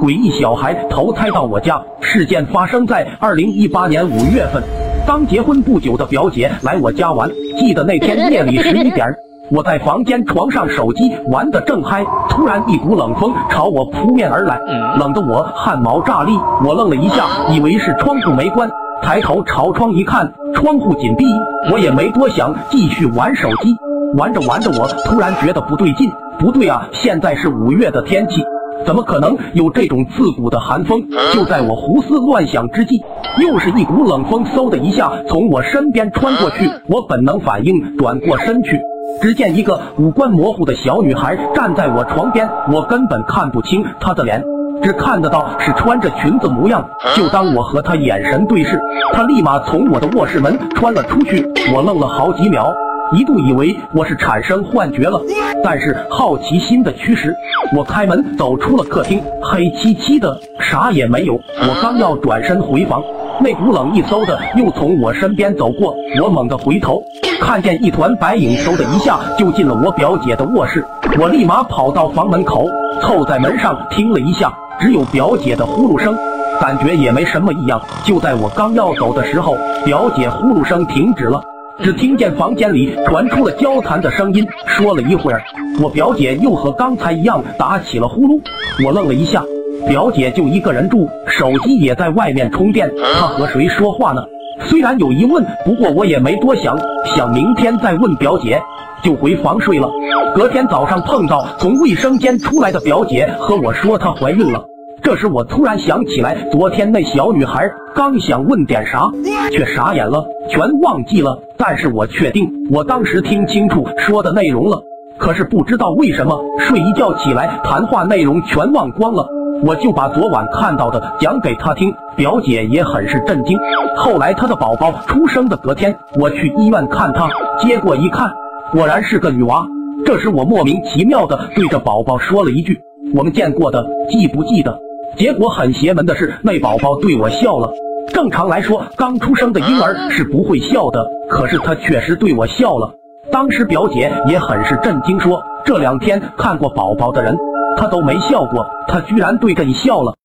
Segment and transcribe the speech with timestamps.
[0.00, 4.62] 诡异小孩投胎到我家，事件发生在二零一八年五月份。
[5.06, 7.28] 刚结婚不久的表姐来我家玩，
[7.58, 9.06] 记得那天夜里十一点，
[9.50, 14.56] 我在房间床上手机玩得正嗨，突然一股冷风朝我扑面而来，
[14.98, 16.32] 冷得我汗毛炸立。
[16.64, 18.70] 我愣了一下，以为是窗户没关，
[19.02, 21.24] 抬头朝窗一看，窗户紧闭。
[21.72, 23.74] 我也没多想，继续玩手机。
[24.16, 28.42] 玩着玩着，我突然觉得不对劲，不对啊，现在是五月的天气。
[28.86, 31.02] 怎么可能有这种刺骨的寒风？
[31.32, 33.02] 就在我胡思乱想之际，
[33.38, 36.70] 又是一股冷风，嗖的一下从我身边穿过去。
[36.86, 38.80] 我本能反应，转过身去，
[39.20, 44.42] 只见一个五官模糊的小女孩站在我床边，我根本看不清她的脸，
[44.82, 46.88] 只看得到是穿着裙子模样。
[47.14, 48.80] 就当我和她眼神对视，
[49.12, 51.46] 她立马从我的卧室门穿了出去。
[51.74, 52.72] 我愣了好几秒。
[53.10, 55.18] 一度以为我是产生幻觉了，
[55.62, 57.34] 但是好奇心的驱使，
[57.76, 61.34] 我开门走出了客厅，黑漆漆的，啥也没有。
[61.34, 63.02] 我刚要转身回房，
[63.40, 67.02] 那股冷意嗖的又从我身边走过，我猛地回头，
[67.40, 70.84] 看见一团白影，嗖的一下就进了我表姐的卧室。
[71.18, 72.66] 我立马跑到房门口，
[73.02, 76.16] 凑在门上听了一下，只有表姐的呼噜声，
[76.60, 77.80] 感觉也没什么异样。
[78.04, 81.42] 就在我刚要走的时候，表姐呼噜声停止了。
[81.80, 85.42] 只听见房间里传出了交谈的声音，说了一会儿，
[85.80, 88.40] 我表姐又和刚才一样打起了呼噜。
[88.84, 89.44] 我愣了一下，
[89.86, 94.22] 表姐就一个人住，手机也在外面充电，她和谁说话呢？
[94.62, 96.76] 虽然有疑问，不过我也没多想，
[97.06, 98.60] 想明天再问表姐，
[99.02, 99.88] 就回房睡了。
[100.34, 104.64] 隔天早上碰到从卫生间出来的表姐，和我说她怀孕了。
[105.08, 109.10] 这时我突然想起来，昨天那小女孩刚想问点啥，
[109.50, 111.34] 却傻眼了，全忘记了。
[111.56, 114.78] 但是我确定，我当时听清楚说的内容了。
[115.16, 119.26] 可是不知道为什么，睡一觉起来，谈话内容全忘光了。
[119.64, 123.56] 我就把昨晚看到的讲给她听，表姐也很是震惊。
[123.96, 127.30] 后来她的宝宝出生的隔天，我去医院看她，
[127.62, 128.30] 接过一看，
[128.70, 129.66] 果然是个女娃。
[130.04, 132.78] 这时我莫名其妙的对着宝宝说了一句
[133.16, 134.78] ：“我们见过的，记不记得？”
[135.16, 137.72] 结果很邪门的是，那宝宝对我笑了。
[138.12, 142.94] 正常来说，刚出生的婴儿是不会笑的，可是他确实对我笑了。
[143.30, 147.36] 当时表姐也很是震惊，说这两天看过宝宝的人，
[147.76, 150.14] 他都没笑过，他居然对着你笑了。